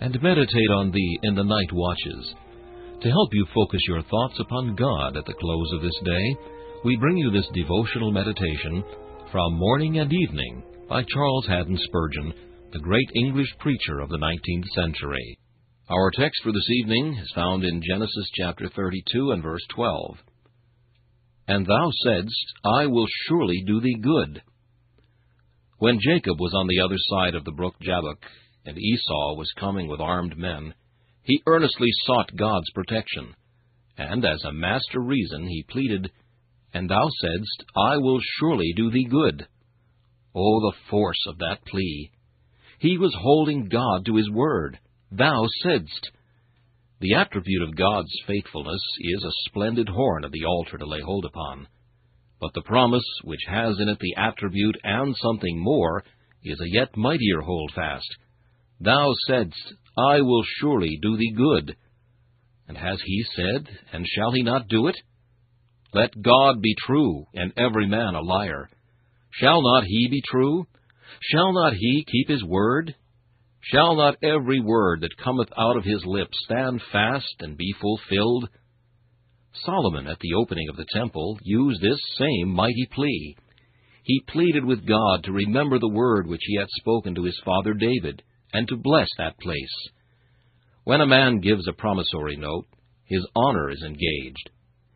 and 0.00 0.22
meditate 0.22 0.70
on 0.74 0.90
thee 0.90 1.18
in 1.22 1.34
the 1.34 1.44
night 1.44 1.72
watches. 1.72 2.34
To 3.02 3.08
help 3.08 3.28
you 3.32 3.46
focus 3.54 3.80
your 3.86 4.02
thoughts 4.02 4.38
upon 4.40 4.76
God 4.76 5.16
at 5.16 5.24
the 5.26 5.34
close 5.34 5.72
of 5.74 5.82
this 5.82 6.00
day, 6.04 6.36
we 6.84 6.96
bring 6.96 7.16
you 7.18 7.30
this 7.30 7.48
devotional 7.54 8.10
meditation 8.10 8.82
from 9.30 9.58
Morning 9.58 9.98
and 9.98 10.12
Evening 10.12 10.62
by 10.88 11.04
Charles 11.04 11.46
Haddon 11.46 11.78
Spurgeon, 11.84 12.32
the 12.72 12.78
great 12.78 13.08
English 13.14 13.48
preacher 13.58 14.00
of 14.00 14.08
the 14.08 14.18
19th 14.18 14.66
century. 14.74 15.38
Our 15.90 16.10
text 16.16 16.40
for 16.42 16.52
this 16.52 16.68
evening 16.70 17.18
is 17.20 17.32
found 17.34 17.64
in 17.64 17.82
Genesis 17.88 18.30
chapter 18.34 18.70
32 18.74 19.32
and 19.32 19.42
verse 19.42 19.64
12. 19.74 20.16
And 21.48 21.66
thou 21.66 21.90
saidst, 22.04 22.52
I 22.64 22.86
will 22.86 23.06
surely 23.26 23.62
do 23.66 23.80
thee 23.80 23.98
good. 24.00 24.42
When 25.78 25.98
Jacob 26.00 26.38
was 26.38 26.54
on 26.54 26.66
the 26.68 26.80
other 26.84 26.98
side 27.10 27.34
of 27.34 27.44
the 27.44 27.52
brook 27.52 27.74
Jabbok, 27.82 28.18
and 28.64 28.78
Esau 28.78 29.34
was 29.34 29.52
coming 29.58 29.88
with 29.88 30.00
armed 30.00 30.36
men, 30.36 30.74
he 31.22 31.42
earnestly 31.46 31.88
sought 32.06 32.36
God's 32.36 32.70
protection. 32.72 33.34
And 33.96 34.24
as 34.24 34.42
a 34.44 34.52
master 34.52 35.00
reason 35.00 35.46
he 35.46 35.64
pleaded, 35.68 36.10
And 36.72 36.88
thou 36.88 37.08
saidst, 37.20 37.64
I 37.76 37.96
will 37.98 38.18
surely 38.38 38.72
do 38.76 38.90
thee 38.90 39.04
good. 39.04 39.46
Oh, 40.34 40.60
the 40.60 40.76
force 40.88 41.24
of 41.26 41.38
that 41.38 41.64
plea! 41.66 42.10
He 42.78 42.96
was 42.96 43.14
holding 43.18 43.68
God 43.68 44.06
to 44.06 44.16
his 44.16 44.30
word. 44.30 44.78
Thou 45.10 45.46
saidst. 45.62 46.10
The 47.00 47.14
attribute 47.14 47.62
of 47.62 47.76
God's 47.76 48.12
faithfulness 48.26 48.80
is 49.00 49.24
a 49.24 49.48
splendid 49.48 49.88
horn 49.88 50.24
of 50.24 50.32
the 50.32 50.44
altar 50.44 50.78
to 50.78 50.86
lay 50.86 51.00
hold 51.00 51.24
upon. 51.24 51.66
But 52.40 52.54
the 52.54 52.62
promise, 52.62 53.04
which 53.24 53.40
has 53.48 53.78
in 53.80 53.88
it 53.88 53.98
the 53.98 54.14
attribute 54.16 54.76
and 54.82 55.14
something 55.16 55.58
more, 55.58 56.04
is 56.42 56.60
a 56.60 56.70
yet 56.70 56.96
mightier 56.96 57.40
holdfast 57.42 58.16
Thou 58.80 59.12
saidst, 59.26 59.74
I 59.98 60.22
will 60.22 60.42
surely 60.58 60.98
do 61.02 61.16
thee 61.16 61.32
good. 61.36 61.76
And 62.66 62.78
has 62.78 62.98
he 63.04 63.24
said, 63.36 63.68
and 63.92 64.06
shall 64.06 64.32
he 64.32 64.42
not 64.42 64.68
do 64.68 64.86
it? 64.86 64.96
Let 65.92 66.22
God 66.22 66.62
be 66.62 66.74
true, 66.86 67.26
and 67.34 67.52
every 67.58 67.86
man 67.86 68.14
a 68.14 68.22
liar. 68.22 68.70
Shall 69.32 69.60
not 69.60 69.84
he 69.84 70.08
be 70.08 70.22
true? 70.26 70.66
Shall 71.20 71.52
not 71.52 71.74
he 71.74 72.06
keep 72.10 72.28
his 72.28 72.42
word? 72.42 72.94
Shall 73.60 73.96
not 73.96 74.16
every 74.22 74.60
word 74.60 75.02
that 75.02 75.16
cometh 75.22 75.50
out 75.58 75.76
of 75.76 75.84
his 75.84 76.02
lips 76.06 76.38
stand 76.44 76.80
fast 76.90 77.34
and 77.40 77.58
be 77.58 77.74
fulfilled? 77.80 78.48
Solomon, 79.52 80.06
at 80.06 80.20
the 80.20 80.34
opening 80.34 80.68
of 80.70 80.76
the 80.76 80.86
temple, 80.94 81.38
used 81.42 81.82
this 81.82 81.98
same 82.16 82.48
mighty 82.48 82.88
plea. 82.92 83.36
He 84.04 84.24
pleaded 84.28 84.64
with 84.64 84.86
God 84.86 85.24
to 85.24 85.32
remember 85.32 85.78
the 85.78 85.92
word 85.92 86.26
which 86.26 86.40
he 86.46 86.56
had 86.56 86.68
spoken 86.70 87.14
to 87.16 87.24
his 87.24 87.38
father 87.44 87.74
David 87.74 88.22
and 88.52 88.66
to 88.68 88.76
bless 88.76 89.08
that 89.18 89.38
place. 89.38 89.88
When 90.84 91.00
a 91.00 91.06
man 91.06 91.40
gives 91.40 91.66
a 91.68 91.72
promissory 91.72 92.36
note, 92.36 92.66
his 93.04 93.26
honor 93.34 93.70
is 93.70 93.82
engaged. 93.82 94.50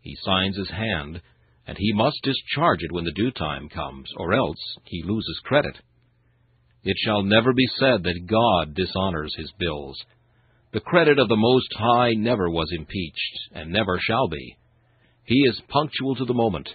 He 0.00 0.16
signs 0.22 0.56
his 0.56 0.70
hand, 0.70 1.20
and 1.66 1.76
he 1.76 1.92
must 1.92 2.22
discharge 2.22 2.82
it 2.82 2.92
when 2.92 3.04
the 3.04 3.12
due 3.12 3.32
time 3.32 3.68
comes, 3.68 4.08
or 4.16 4.32
else 4.32 4.58
he 4.84 5.02
loses 5.02 5.40
credit. 5.44 5.76
It 6.84 6.96
shall 7.04 7.22
never 7.24 7.52
be 7.52 7.66
said 7.80 8.04
that 8.04 8.26
God 8.28 8.74
dishonors 8.74 9.34
his 9.36 9.52
bills. 9.58 10.00
The 10.72 10.80
credit 10.80 11.18
of 11.18 11.28
the 11.28 11.36
Most 11.36 11.72
High 11.74 12.12
never 12.12 12.48
was 12.48 12.70
impeached, 12.70 13.38
and 13.52 13.72
never 13.72 13.98
shall 14.00 14.28
be. 14.28 14.56
He 15.24 15.40
is 15.48 15.60
punctual 15.68 16.14
to 16.16 16.24
the 16.24 16.34
moment. 16.34 16.68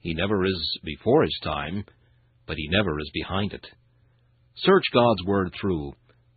He 0.00 0.14
never 0.14 0.44
is 0.46 0.78
before 0.82 1.22
his 1.22 1.38
time, 1.44 1.84
but 2.46 2.56
he 2.56 2.68
never 2.68 2.98
is 2.98 3.10
behind 3.12 3.52
it. 3.52 3.66
Search 4.56 4.84
God's 4.92 5.22
Word 5.26 5.52
through, 5.60 5.92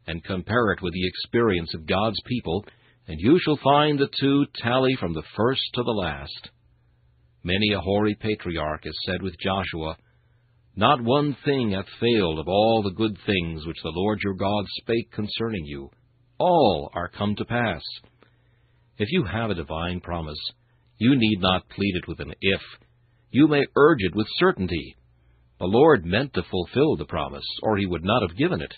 and 0.08 0.24
compare 0.24 0.72
it 0.72 0.82
with 0.82 0.94
the 0.94 1.08
experience 1.08 1.74
of 1.74 1.88
God's 1.88 2.20
people, 2.26 2.66
and 3.08 3.20
you 3.20 3.40
shall 3.40 3.60
find 3.64 4.00
the 4.00 4.10
two 4.20 4.46
tally 4.56 4.96
from 5.00 5.14
the 5.14 5.24
first 5.36 5.62
to 5.74 5.84
the 5.84 5.92
last. 5.92 6.50
Many 7.44 7.74
a 7.74 7.80
hoary 7.80 8.16
patriarch 8.20 8.84
has 8.86 8.96
said 9.06 9.22
with 9.22 9.40
Joshua, 9.40 9.98
Not 10.76 11.04
one 11.04 11.38
thing 11.46 11.72
hath 11.72 11.86
failed 12.00 12.40
of 12.40 12.48
all 12.48 12.82
the 12.82 12.96
good 12.96 13.18
things 13.26 13.66
which 13.66 13.82
the 13.84 13.94
Lord 13.94 14.20
your 14.24 14.34
God 14.34 14.66
spake 14.82 15.12
concerning 15.12 15.66
you. 15.66 15.92
All 16.40 16.90
are 16.94 17.08
come 17.08 17.36
to 17.36 17.46
pass. 17.46 17.84
If 18.98 19.10
you 19.12 19.26
have 19.26 19.52
a 19.52 19.56
divine 19.56 20.00
promise, 20.00 20.40
you 20.98 21.16
need 21.16 21.40
not 21.40 21.70
plead 21.70 21.96
it 21.96 22.08
with 22.08 22.20
an 22.20 22.34
if. 22.42 22.62
You 23.30 23.48
may 23.48 23.64
urge 23.76 24.00
it 24.00 24.16
with 24.16 24.28
certainty. 24.38 24.96
The 25.60 25.66
Lord 25.66 26.06
meant 26.06 26.34
to 26.34 26.44
fulfill 26.44 26.96
the 26.96 27.06
promise, 27.06 27.46
or 27.62 27.78
he 27.78 27.86
would 27.86 28.04
not 28.04 28.22
have 28.22 28.38
given 28.38 28.62
it. 28.62 28.74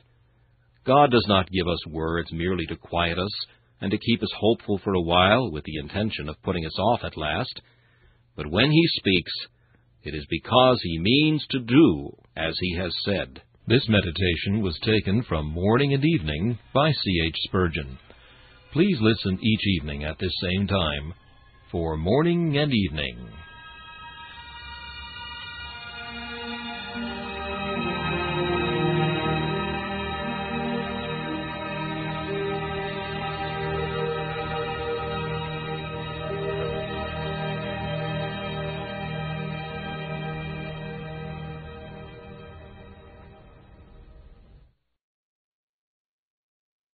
God 0.88 1.12
does 1.12 1.25
not 1.28 1.51
give 1.51 1.68
us 1.68 1.86
words 1.88 2.31
merely 2.31 2.66
to 2.68 2.78
quiet 2.78 3.19
us 3.19 3.31
and 3.81 3.92
to 3.92 3.98
keep 3.98 4.24
us 4.24 4.31
hopeful 4.39 4.80
for 4.84 4.94
a 4.94 5.01
while 5.01 5.51
with 5.51 5.66
the 5.66 5.78
intention 5.78 6.30
of 6.30 6.42
putting 6.44 6.66
us 6.66 6.80
off 6.80 7.01
at 7.04 7.18
last. 7.18 7.62
But 8.38 8.50
when 8.50 8.72
he 8.72 8.88
speaks, 8.95 9.31
it 10.04 10.16
is 10.16 10.25
because 10.30 10.80
he 10.81 10.98
means 10.98 11.45
to 11.51 11.60
do 11.60 12.12
as 12.38 12.56
he 12.60 12.78
has 12.78 12.94
said. 13.04 13.42
This 13.68 13.86
meditation 13.89 14.62
was 14.63 14.80
taken 14.81 15.24
from 15.28 15.51
Morning 15.51 15.94
and 15.94 16.06
Evening 16.06 16.57
by 16.74 16.90
C. 16.90 17.22
H. 17.25 17.36
Spurgeon. 17.50 18.00
Please 18.72 18.98
listen 19.01 19.38
each 19.44 19.68
evening 19.81 20.06
at 20.06 20.18
this 20.19 20.33
same 20.42 20.68
time 20.68 21.13
for 21.69 21.98
Morning 21.98 22.57
and 22.57 22.72
Evening. 22.74 23.30